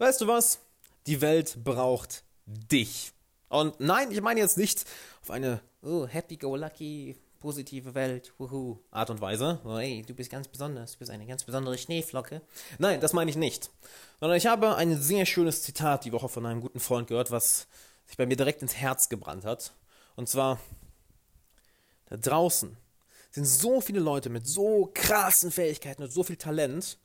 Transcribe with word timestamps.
Weißt 0.00 0.22
du 0.22 0.26
was? 0.26 0.60
Die 1.06 1.20
Welt 1.20 1.62
braucht 1.62 2.24
dich. 2.46 3.12
Und 3.50 3.78
nein, 3.80 4.10
ich 4.10 4.22
meine 4.22 4.40
jetzt 4.40 4.56
nicht 4.56 4.86
auf 5.20 5.30
eine 5.30 5.60
oh, 5.82 6.06
happy-go-lucky, 6.06 7.16
positive 7.38 7.94
Welt, 7.94 8.32
wuhu, 8.38 8.78
Art 8.90 9.10
und 9.10 9.20
Weise. 9.20 9.60
Oh, 9.62 9.76
hey, 9.76 10.02
du 10.02 10.14
bist 10.14 10.30
ganz 10.30 10.48
besonders, 10.48 10.92
du 10.92 11.00
bist 11.00 11.10
eine 11.10 11.26
ganz 11.26 11.44
besondere 11.44 11.76
Schneeflocke. 11.76 12.40
Nein, 12.78 13.02
das 13.02 13.12
meine 13.12 13.30
ich 13.30 13.36
nicht. 13.36 13.70
Sondern 14.20 14.38
ich 14.38 14.46
habe 14.46 14.74
ein 14.74 14.98
sehr 14.98 15.26
schönes 15.26 15.60
Zitat 15.60 16.06
die 16.06 16.12
Woche 16.12 16.30
von 16.30 16.46
einem 16.46 16.62
guten 16.62 16.80
Freund 16.80 17.06
gehört, 17.06 17.30
was 17.30 17.66
sich 18.06 18.16
bei 18.16 18.24
mir 18.24 18.36
direkt 18.36 18.62
ins 18.62 18.76
Herz 18.76 19.10
gebrannt 19.10 19.44
hat. 19.44 19.74
Und 20.16 20.30
zwar, 20.30 20.58
da 22.06 22.16
draußen 22.16 22.74
sind 23.32 23.44
so 23.44 23.82
viele 23.82 24.00
Leute 24.00 24.30
mit 24.30 24.46
so 24.46 24.90
krassen 24.94 25.50
Fähigkeiten 25.50 26.04
und 26.04 26.10
so 26.10 26.22
viel 26.22 26.36
Talent, 26.36 26.96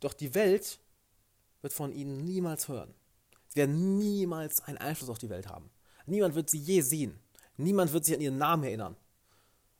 doch 0.00 0.12
die 0.12 0.34
Welt 0.34 0.80
wird 1.62 1.72
von 1.72 1.92
ihnen 1.92 2.24
niemals 2.24 2.68
hören. 2.68 2.94
Sie 3.48 3.56
werden 3.56 3.98
niemals 3.98 4.60
einen 4.60 4.78
Einfluss 4.78 5.10
auf 5.10 5.18
die 5.18 5.30
Welt 5.30 5.48
haben. 5.48 5.70
Niemand 6.06 6.34
wird 6.34 6.50
sie 6.50 6.58
je 6.58 6.80
sehen. 6.80 7.18
Niemand 7.56 7.92
wird 7.92 8.04
sich 8.04 8.14
an 8.14 8.20
ihren 8.20 8.38
Namen 8.38 8.64
erinnern, 8.64 8.96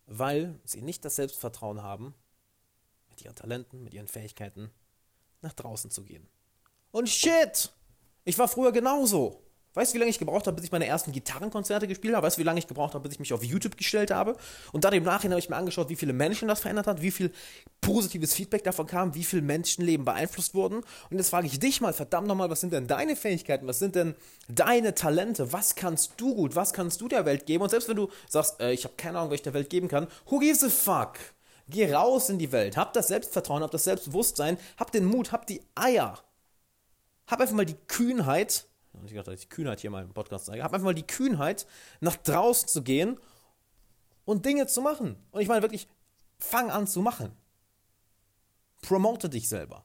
weil 0.06 0.60
sie 0.64 0.82
nicht 0.82 1.04
das 1.04 1.16
Selbstvertrauen 1.16 1.82
haben, 1.82 2.14
mit 3.10 3.22
ihren 3.22 3.34
Talenten, 3.34 3.82
mit 3.82 3.94
ihren 3.94 4.08
Fähigkeiten 4.08 4.70
nach 5.40 5.52
draußen 5.52 5.90
zu 5.90 6.04
gehen. 6.04 6.28
Und 6.90 7.08
shit! 7.08 7.72
Ich 8.24 8.38
war 8.38 8.46
früher 8.46 8.72
genauso. 8.72 9.41
Weißt 9.74 9.92
du, 9.92 9.94
wie 9.94 10.00
lange 10.00 10.10
ich 10.10 10.18
gebraucht 10.18 10.46
habe, 10.46 10.56
bis 10.56 10.66
ich 10.66 10.72
meine 10.72 10.86
ersten 10.86 11.12
Gitarrenkonzerte 11.12 11.88
gespielt 11.88 12.14
habe? 12.14 12.26
Weißt 12.26 12.36
du, 12.36 12.40
wie 12.40 12.44
lange 12.44 12.58
ich 12.58 12.66
gebraucht 12.66 12.92
habe, 12.92 13.04
bis 13.04 13.14
ich 13.14 13.20
mich 13.20 13.32
auf 13.32 13.42
YouTube 13.42 13.78
gestellt 13.78 14.10
habe? 14.10 14.36
Und 14.72 14.84
dann 14.84 14.92
im 14.92 15.02
Nachhinein 15.02 15.32
habe 15.32 15.40
ich 15.40 15.48
mir 15.48 15.56
angeschaut, 15.56 15.88
wie 15.88 15.96
viele 15.96 16.12
Menschen 16.12 16.48
das 16.48 16.60
verändert 16.60 16.86
hat, 16.86 17.00
wie 17.00 17.10
viel 17.10 17.32
positives 17.80 18.34
Feedback 18.34 18.64
davon 18.64 18.86
kam, 18.86 19.14
wie 19.14 19.24
viel 19.24 19.40
Menschenleben 19.40 20.04
beeinflusst 20.04 20.54
wurden. 20.54 20.82
Und 21.10 21.16
jetzt 21.16 21.30
frage 21.30 21.46
ich 21.46 21.58
dich 21.58 21.80
mal, 21.80 21.94
verdammt 21.94 22.28
nochmal, 22.28 22.50
was 22.50 22.60
sind 22.60 22.74
denn 22.74 22.86
deine 22.86 23.16
Fähigkeiten? 23.16 23.66
Was 23.66 23.78
sind 23.78 23.94
denn 23.94 24.14
deine 24.48 24.94
Talente? 24.94 25.52
Was 25.52 25.74
kannst 25.74 26.12
du 26.18 26.34
gut? 26.34 26.54
Was 26.54 26.74
kannst 26.74 27.00
du 27.00 27.08
der 27.08 27.24
Welt 27.24 27.46
geben? 27.46 27.62
Und 27.62 27.70
selbst 27.70 27.88
wenn 27.88 27.96
du 27.96 28.10
sagst, 28.28 28.60
äh, 28.60 28.72
ich 28.72 28.84
habe 28.84 28.94
keine 28.98 29.18
Ahnung, 29.18 29.30
was 29.30 29.36
ich 29.36 29.42
der 29.42 29.54
Welt 29.54 29.70
geben 29.70 29.88
kann, 29.88 30.06
who 30.26 30.38
gives 30.38 30.62
a 30.62 30.68
fuck? 30.68 31.14
Geh 31.68 31.90
raus 31.94 32.28
in 32.28 32.38
die 32.38 32.52
Welt, 32.52 32.76
hab 32.76 32.92
das 32.92 33.08
Selbstvertrauen, 33.08 33.62
hab 33.62 33.70
das 33.70 33.84
Selbstbewusstsein, 33.84 34.58
hab 34.76 34.92
den 34.92 35.06
Mut, 35.06 35.32
hab 35.32 35.46
die 35.46 35.62
Eier. 35.74 36.18
Hab 37.26 37.40
einfach 37.40 37.54
mal 37.54 37.64
die 37.64 37.78
Kühnheit, 37.86 38.66
und 38.92 39.06
ich 39.06 39.14
dachte, 39.14 39.30
dass 39.30 39.40
ich 39.40 39.48
die 39.48 39.54
Kühnheit 39.54 39.80
hier 39.80 39.90
mal 39.90 40.02
im 40.02 40.12
Podcast 40.12 40.46
zeige, 40.46 40.62
hab 40.62 40.72
einfach 40.72 40.84
mal 40.84 40.94
die 40.94 41.06
Kühnheit, 41.06 41.66
nach 42.00 42.16
draußen 42.16 42.68
zu 42.68 42.82
gehen 42.82 43.18
und 44.24 44.44
Dinge 44.44 44.66
zu 44.66 44.80
machen. 44.82 45.16
Und 45.30 45.40
ich 45.40 45.48
meine 45.48 45.62
wirklich, 45.62 45.88
fang 46.38 46.70
an 46.70 46.86
zu 46.86 47.00
machen. 47.00 47.32
Promote 48.82 49.28
dich 49.28 49.48
selber. 49.48 49.84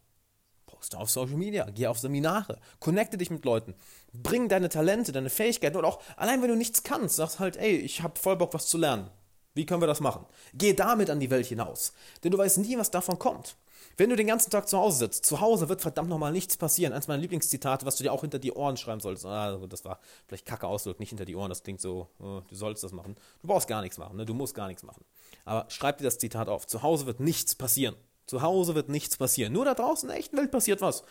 Poste 0.65 0.97
auf 0.97 1.09
Social 1.09 1.37
Media, 1.37 1.67
geh 1.71 1.87
auf 1.87 1.97
Seminare, 1.97 2.59
connecte 2.79 3.17
dich 3.17 3.31
mit 3.31 3.45
Leuten, 3.45 3.73
bring 4.13 4.49
deine 4.49 4.69
Talente, 4.69 5.11
deine 5.11 5.29
Fähigkeiten 5.29 5.77
und 5.77 5.85
auch 5.85 6.01
allein 6.17 6.41
wenn 6.41 6.49
du 6.49 6.55
nichts 6.55 6.83
kannst, 6.83 7.15
sagst 7.15 7.39
halt, 7.39 7.57
ey, 7.57 7.77
ich 7.77 8.03
hab 8.03 8.17
voll 8.17 8.35
Bock, 8.35 8.53
was 8.53 8.67
zu 8.67 8.77
lernen. 8.77 9.09
Wie 9.57 9.65
können 9.65 9.81
wir 9.81 9.87
das 9.87 9.99
machen? 9.99 10.25
Geh 10.53 10.73
damit 10.73 11.09
an 11.09 11.19
die 11.19 11.31
Welt 11.31 11.47
hinaus. 11.47 11.91
Denn 12.23 12.31
du 12.31 12.37
weißt 12.37 12.59
nie, 12.59 12.77
was 12.77 12.91
davon 12.91 13.17
kommt. 13.17 13.57
Wenn 13.97 14.11
du 14.11 14.15
den 14.15 14.27
ganzen 14.27 14.51
Tag 14.51 14.69
zu 14.69 14.77
Hause 14.77 14.99
sitzt, 14.99 15.25
zu 15.25 15.41
Hause 15.41 15.67
wird 15.67 15.81
verdammt 15.81 16.09
nochmal 16.09 16.31
nichts 16.31 16.55
passieren. 16.55 16.93
Eins 16.93 17.07
meiner 17.07 17.21
Lieblingszitate, 17.21 17.83
was 17.83 17.95
du 17.95 18.03
dir 18.03 18.13
auch 18.13 18.21
hinter 18.21 18.37
die 18.37 18.51
Ohren 18.51 18.77
schreiben 18.77 19.01
solltest. 19.01 19.25
Ah, 19.25 19.57
das 19.67 19.83
war 19.83 19.99
vielleicht 20.27 20.45
kacke 20.45 20.67
Ausdruck, 20.67 20.99
nicht 20.99 21.09
hinter 21.09 21.25
die 21.25 21.35
Ohren, 21.35 21.49
das 21.49 21.63
klingt 21.63 21.81
so, 21.81 22.07
oh, 22.19 22.41
du 22.47 22.55
sollst 22.55 22.83
das 22.83 22.91
machen. 22.91 23.15
Du 23.41 23.47
brauchst 23.47 23.67
gar 23.67 23.81
nichts 23.81 23.97
machen, 23.97 24.17
ne? 24.17 24.25
du 24.27 24.35
musst 24.35 24.53
gar 24.53 24.67
nichts 24.67 24.83
machen. 24.83 25.03
Aber 25.45 25.65
schreib 25.69 25.97
dir 25.97 26.03
das 26.03 26.19
Zitat 26.19 26.49
auf. 26.49 26.67
Zu 26.67 26.83
Hause 26.83 27.07
wird 27.07 27.19
nichts 27.19 27.55
passieren. 27.55 27.95
Zu 28.27 28.43
Hause 28.43 28.75
wird 28.75 28.89
nichts 28.89 29.17
passieren. 29.17 29.53
Nur 29.53 29.65
da 29.65 29.73
draußen 29.73 30.07
in 30.07 30.13
der 30.13 30.19
echten 30.19 30.37
Welt 30.37 30.51
passiert 30.51 30.81
was. 30.81 31.03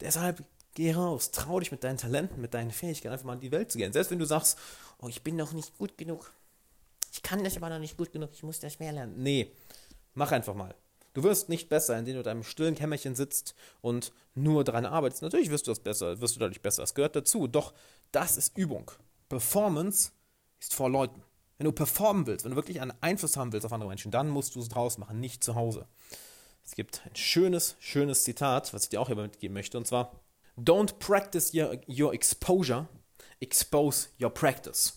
Deshalb 0.00 0.44
geh 0.74 0.92
raus, 0.92 1.32
trau 1.32 1.58
dich 1.58 1.72
mit 1.72 1.82
deinen 1.82 1.98
Talenten, 1.98 2.40
mit 2.40 2.54
deinen 2.54 2.70
Fähigkeiten 2.70 3.12
einfach 3.12 3.26
mal 3.26 3.34
in 3.34 3.40
die 3.40 3.50
Welt 3.50 3.72
zu 3.72 3.78
gehen. 3.78 3.92
Selbst 3.92 4.12
wenn 4.12 4.20
du 4.20 4.26
sagst, 4.26 4.56
oh, 4.98 5.08
ich 5.08 5.22
bin 5.22 5.34
noch 5.34 5.52
nicht 5.52 5.76
gut 5.76 5.98
genug. 5.98 6.32
Ich 7.12 7.22
kann 7.22 7.44
das 7.44 7.56
aber 7.56 7.68
noch 7.68 7.78
nicht 7.78 7.98
gut 7.98 8.10
genug, 8.10 8.30
ich 8.32 8.42
muss 8.42 8.58
das 8.58 8.78
mehr 8.78 8.90
lernen. 8.90 9.22
Nee, 9.22 9.52
mach 10.14 10.32
einfach 10.32 10.54
mal. 10.54 10.74
Du 11.12 11.22
wirst 11.22 11.50
nicht 11.50 11.68
besser, 11.68 11.98
indem 11.98 12.14
du 12.14 12.20
in 12.20 12.24
deinem 12.24 12.42
stillen 12.42 12.74
Kämmerchen 12.74 13.14
sitzt 13.14 13.54
und 13.82 14.12
nur 14.34 14.64
daran 14.64 14.86
arbeitest. 14.86 15.20
Natürlich 15.20 15.50
wirst 15.50 15.66
du 15.66 15.70
das 15.70 15.80
besser, 15.80 16.20
wirst 16.22 16.36
du 16.36 16.40
dadurch 16.40 16.62
besser. 16.62 16.82
Das 16.82 16.94
gehört 16.94 17.14
dazu. 17.14 17.46
Doch 17.46 17.74
das 18.12 18.38
ist 18.38 18.56
Übung. 18.56 18.90
Performance 19.28 20.12
ist 20.58 20.72
vor 20.72 20.88
Leuten. 20.88 21.22
Wenn 21.58 21.66
du 21.66 21.72
performen 21.72 22.26
willst, 22.26 22.46
wenn 22.46 22.52
du 22.52 22.56
wirklich 22.56 22.80
einen 22.80 22.94
Einfluss 23.02 23.36
haben 23.36 23.52
willst 23.52 23.66
auf 23.66 23.72
andere 23.74 23.90
Menschen, 23.90 24.10
dann 24.10 24.30
musst 24.30 24.54
du 24.54 24.60
es 24.60 24.70
draus 24.70 24.96
machen, 24.96 25.20
nicht 25.20 25.44
zu 25.44 25.54
Hause. 25.54 25.86
Es 26.64 26.74
gibt 26.74 27.02
ein 27.04 27.14
schönes, 27.14 27.76
schönes 27.78 28.24
Zitat, 28.24 28.72
was 28.72 28.84
ich 28.84 28.88
dir 28.88 29.00
auch 29.00 29.08
hier 29.08 29.16
mitgeben 29.16 29.52
möchte, 29.52 29.76
und 29.76 29.86
zwar: 29.86 30.18
Don't 30.56 30.94
practice 30.98 31.52
your, 31.52 31.78
your 31.86 32.14
exposure, 32.14 32.88
expose 33.40 34.08
your 34.20 34.30
practice. 34.30 34.94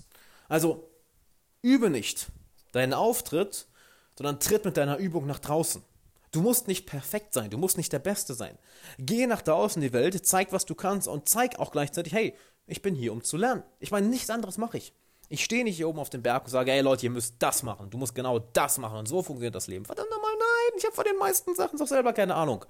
Also, 0.48 0.90
übe 1.66 1.90
nicht 1.90 2.28
deinen 2.72 2.94
Auftritt, 2.94 3.68
sondern 4.18 4.40
tritt 4.40 4.66
mit 4.66 4.78
deiner 4.78 4.98
Übung 4.98 5.26
nach 5.26 5.40
draußen. 5.40 5.82
Du 6.32 6.42
musst 6.42 6.68
nicht 6.68 6.86
perfekt 6.86 7.34
sein, 7.34 7.50
du 7.50 7.58
musst 7.58 7.78
nicht 7.78 7.92
der 7.92 8.00
Beste 8.00 8.34
sein. 8.34 8.58
Geh 9.00 9.26
nach 9.26 9.42
draußen 9.42 9.82
in 9.82 9.90
die 9.90 9.94
Welt, 9.94 10.26
zeig, 10.26 10.52
was 10.52 10.66
du 10.66 10.76
kannst 10.76 11.08
und 11.08 11.28
zeig 11.28 11.60
auch 11.60 11.72
gleichzeitig, 11.72 12.14
hey, 12.14 12.36
ich 12.68 12.82
bin 12.82 12.94
hier, 12.94 13.14
um 13.14 13.24
zu 13.24 13.38
lernen. 13.38 13.64
Ich 13.80 13.92
meine, 13.92 14.08
nichts 14.08 14.30
anderes 14.30 14.58
mache 14.58 14.78
ich. 14.78 14.94
Ich 15.28 15.44
stehe 15.44 15.64
nicht 15.64 15.78
hier 15.78 15.90
oben 15.90 16.00
auf 16.00 16.10
dem 16.10 16.22
Berg 16.22 16.44
und 16.44 16.52
sage, 16.52 16.72
hey 16.72 16.82
Leute, 16.82 17.06
ihr 17.06 17.10
müsst 17.10 17.36
das 17.40 17.64
machen, 17.64 17.90
du 17.90 17.98
musst 17.98 18.14
genau 18.14 18.40
das 18.40 18.78
machen 18.78 19.00
und 19.00 19.08
so 19.08 19.24
funktioniert 19.24 19.56
das 19.56 19.68
Leben. 19.68 19.86
Verdammt 19.86 20.12
nochmal, 20.12 20.34
nein, 20.34 20.78
ich 20.78 20.86
habe 20.86 20.96
von 20.96 21.06
den 21.06 21.18
meisten 21.18 21.56
Sachen 21.56 21.80
doch 21.80 21.88
selber 21.88 22.14
keine 22.14 22.36
Ahnung. 22.36 22.66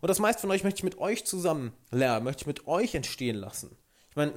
Und 0.00 0.08
das 0.08 0.20
meiste 0.20 0.42
von 0.42 0.50
euch 0.52 0.62
möchte 0.62 0.78
ich 0.78 0.84
mit 0.84 0.98
euch 0.98 1.24
zusammen 1.26 1.72
lernen, 1.90 2.24
möchte 2.24 2.42
ich 2.42 2.46
mit 2.46 2.68
euch 2.68 2.94
entstehen 2.94 3.36
lassen. 3.36 3.76
Ich 4.10 4.16
meine, 4.16 4.32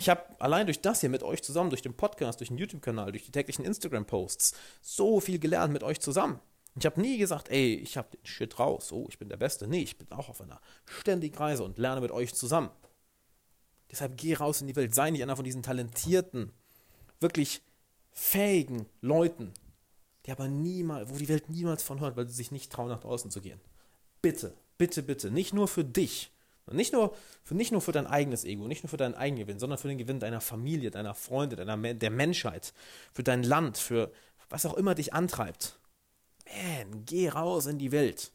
ich 0.00 0.08
habe 0.08 0.24
allein 0.38 0.66
durch 0.66 0.80
das 0.80 1.00
hier 1.00 1.10
mit 1.10 1.22
euch 1.22 1.42
zusammen, 1.42 1.68
durch 1.68 1.82
den 1.82 1.94
Podcast, 1.94 2.40
durch 2.40 2.48
den 2.48 2.56
YouTube-Kanal, 2.56 3.12
durch 3.12 3.26
die 3.26 3.32
täglichen 3.32 3.66
Instagram-Posts 3.66 4.54
so 4.80 5.20
viel 5.20 5.38
gelernt 5.38 5.74
mit 5.74 5.82
euch 5.82 6.00
zusammen. 6.00 6.40
Ich 6.78 6.86
habe 6.86 6.98
nie 7.02 7.18
gesagt, 7.18 7.50
ey, 7.50 7.74
ich 7.74 7.98
habe 7.98 8.08
den 8.16 8.24
Shit 8.24 8.58
raus, 8.58 8.92
oh, 8.92 9.04
ich 9.10 9.18
bin 9.18 9.28
der 9.28 9.36
Beste. 9.36 9.68
Nee, 9.68 9.82
ich 9.82 9.98
bin 9.98 10.10
auch 10.12 10.30
auf 10.30 10.40
einer 10.40 10.58
ständigen 10.86 11.36
Reise 11.36 11.64
und 11.64 11.76
lerne 11.76 12.00
mit 12.00 12.12
euch 12.12 12.32
zusammen. 12.32 12.70
Deshalb 13.90 14.16
geh 14.16 14.34
raus 14.34 14.62
in 14.62 14.68
die 14.68 14.76
Welt, 14.76 14.94
sei 14.94 15.10
nicht 15.10 15.22
einer 15.22 15.36
von 15.36 15.44
diesen 15.44 15.62
talentierten, 15.62 16.50
wirklich 17.18 17.60
fähigen 18.12 18.86
Leuten, 19.02 19.52
die 20.24 20.32
aber 20.32 20.48
niemals, 20.48 21.10
wo 21.10 21.18
die 21.18 21.28
Welt 21.28 21.50
niemals 21.50 21.82
von 21.82 22.00
hört, 22.00 22.16
weil 22.16 22.26
sie 22.26 22.34
sich 22.34 22.52
nicht 22.52 22.72
trauen, 22.72 22.88
nach 22.88 23.00
draußen 23.00 23.30
zu 23.30 23.42
gehen. 23.42 23.60
Bitte, 24.22 24.56
bitte, 24.78 25.02
bitte, 25.02 25.30
nicht 25.30 25.52
nur 25.52 25.68
für 25.68 25.84
dich, 25.84 26.30
nicht 26.70 26.92
nur, 26.92 27.16
für, 27.42 27.54
nicht 27.54 27.72
nur 27.72 27.80
für 27.80 27.92
dein 27.92 28.06
eigenes 28.06 28.44
Ego, 28.44 28.68
nicht 28.68 28.82
nur 28.82 28.90
für 28.90 28.96
deinen 28.96 29.14
eigenen 29.14 29.44
Gewinn, 29.44 29.58
sondern 29.58 29.78
für 29.78 29.88
den 29.88 29.98
Gewinn 29.98 30.20
deiner 30.20 30.40
Familie, 30.40 30.90
deiner 30.90 31.14
Freunde, 31.14 31.56
deiner, 31.56 31.76
der 31.94 32.10
Menschheit, 32.10 32.72
für 33.12 33.22
dein 33.22 33.42
Land, 33.42 33.78
für 33.78 34.12
was 34.48 34.66
auch 34.66 34.74
immer 34.74 34.94
dich 34.94 35.12
antreibt 35.12 35.80
man, 36.90 37.04
geh 37.04 37.28
raus 37.28 37.66
in 37.66 37.78
die 37.78 37.92
Welt. 37.92 38.32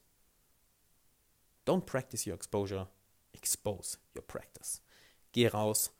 Don't 1.65 1.85
practice 1.85 2.25
your 2.27 2.35
exposure, 2.35 2.87
expose 3.33 3.97
your 4.15 4.25
practice. 4.25 4.81
Geh 5.31 5.47
raus 5.47 5.91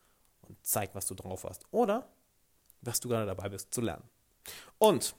und 0.42 0.56
zeig, 0.62 0.94
was 0.94 1.06
du 1.06 1.14
drauf 1.14 1.44
hast. 1.44 1.64
Oder 1.70 2.08
was 2.82 3.00
du 3.00 3.08
gerade 3.08 3.26
dabei 3.26 3.48
bist 3.48 3.74
zu 3.74 3.80
lernen. 3.80 4.08
Und 4.78 5.14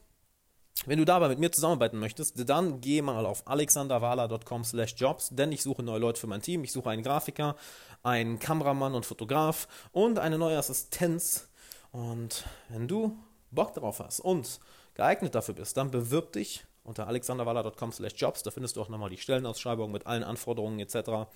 wenn 0.86 1.00
du 1.00 1.06
dabei 1.06 1.30
mit 1.30 1.40
mir 1.40 1.52
zusammenarbeiten 1.52 2.00
möchtest, 2.00 2.50
dann 2.50 2.82
geh 2.82 3.02
mal 3.02 3.26
auf 3.26 3.48
alexanderwala.com 3.48 4.64
slash 4.64 4.96
jobs, 4.98 5.30
denn 5.32 5.52
ich 5.52 5.64
suche 5.64 5.84
neue 5.84 6.00
Leute 6.00 6.20
für 6.20 6.28
mein 6.28 6.42
Team. 6.42 6.64
Ich 6.64 6.72
suche 6.72 6.90
einen 6.90 7.04
Grafiker, 7.04 7.56
einen 8.04 8.40
Kameramann 8.40 8.94
und 8.94 9.06
Fotograf 9.06 9.68
und 9.92 10.20
eine 10.20 10.38
neue 10.38 10.58
Assistenz. 10.58 11.50
Und 11.92 12.46
wenn 12.70 12.88
du 12.88 13.18
Bock 13.52 13.74
darauf 13.74 14.00
hast 14.00 14.20
und 14.20 14.60
geeignet 14.94 15.36
dafür 15.36 15.56
bist, 15.56 15.78
dann 15.78 15.90
bewirb 15.90 16.34
dich 16.34 16.66
unter 16.84 17.08
alexanderwaller.com 17.08 17.92
slash 17.92 18.14
jobs. 18.16 18.44
Da 18.44 18.52
findest 18.52 18.76
du 18.76 18.82
auch 18.82 18.90
nochmal 18.90 19.10
die 19.10 19.18
Stellenausschreibung 19.18 19.92
mit 19.92 20.06
allen 20.06 20.24
Anforderungen 20.24 20.80
etc. 20.80 21.28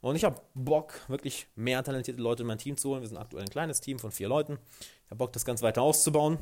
Und 0.00 0.16
ich 0.16 0.24
habe 0.24 0.40
Bock, 0.54 0.94
wirklich 1.08 1.46
mehr 1.56 1.82
talentierte 1.82 2.20
Leute 2.20 2.42
in 2.42 2.46
mein 2.46 2.58
Team 2.58 2.76
zu 2.76 2.90
holen. 2.90 3.02
Wir 3.02 3.08
sind 3.08 3.18
aktuell 3.18 3.44
ein 3.44 3.50
kleines 3.50 3.80
Team 3.80 3.98
von 3.98 4.12
vier 4.12 4.28
Leuten. 4.28 4.58
Ich 5.04 5.10
habe 5.10 5.16
Bock, 5.16 5.32
das 5.32 5.44
Ganze 5.44 5.62
weiter 5.62 5.82
auszubauen. 5.82 6.38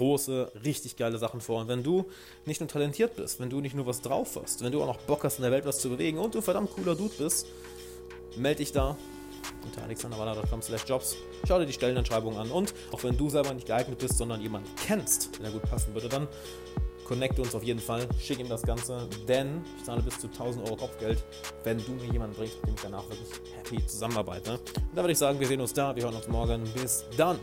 Große, 0.00 0.50
richtig 0.64 0.96
geile 0.96 1.18
Sachen 1.18 1.42
vor. 1.42 1.60
Und 1.60 1.68
wenn 1.68 1.82
du 1.82 2.06
nicht 2.46 2.58
nur 2.58 2.68
talentiert 2.68 3.16
bist, 3.16 3.38
wenn 3.38 3.50
du 3.50 3.60
nicht 3.60 3.74
nur 3.74 3.84
was 3.84 4.00
drauf 4.00 4.38
hast, 4.40 4.64
wenn 4.64 4.72
du 4.72 4.80
auch 4.82 4.86
noch 4.86 4.96
Bock 4.96 5.24
hast, 5.24 5.36
in 5.36 5.42
der 5.42 5.52
Welt 5.52 5.66
was 5.66 5.78
zu 5.78 5.90
bewegen 5.90 6.16
und 6.16 6.34
du 6.34 6.40
verdammt 6.40 6.70
cooler 6.70 6.94
Dude 6.94 7.12
bist, 7.18 7.46
melde 8.34 8.60
dich 8.60 8.72
da 8.72 8.96
unter 9.62 9.82
alexanderwaller.com 9.82 10.62
slash 10.62 10.84
jobs. 10.88 11.16
Schau 11.46 11.58
dir 11.58 11.66
die 11.66 11.74
Stellenanschreibung 11.74 12.38
an 12.38 12.50
und 12.50 12.72
auch 12.92 13.04
wenn 13.04 13.14
du 13.18 13.28
selber 13.28 13.52
nicht 13.52 13.66
geeignet 13.66 13.98
bist, 13.98 14.16
sondern 14.16 14.40
jemanden 14.40 14.70
kennst, 14.86 15.38
der 15.38 15.50
gut 15.50 15.64
passen 15.64 15.92
würde, 15.92 16.08
dann 16.08 16.26
connecte 17.04 17.42
uns 17.42 17.54
auf 17.54 17.62
jeden 17.62 17.80
Fall, 17.80 18.08
schick 18.18 18.38
ihm 18.38 18.48
das 18.48 18.62
Ganze, 18.62 19.06
denn 19.28 19.62
ich 19.76 19.84
zahle 19.84 20.00
bis 20.00 20.18
zu 20.18 20.28
1000 20.28 20.64
Euro 20.64 20.76
Kopfgeld, 20.76 21.22
wenn 21.64 21.76
du 21.76 21.92
mir 21.92 22.10
jemanden 22.10 22.36
bringst, 22.36 22.56
mit 22.60 22.68
dem 22.68 22.74
ich 22.76 22.80
danach 22.80 23.06
wirklich 23.10 23.28
happy 23.54 23.86
zusammenarbeite. 23.86 24.52
Und 24.52 24.62
da 24.94 25.02
würde 25.02 25.12
ich 25.12 25.18
sagen, 25.18 25.38
wir 25.38 25.46
sehen 25.46 25.60
uns 25.60 25.74
da, 25.74 25.94
wir 25.94 26.04
hören 26.04 26.16
uns 26.16 26.26
morgen. 26.26 26.64
Bis 26.72 27.04
dann! 27.18 27.38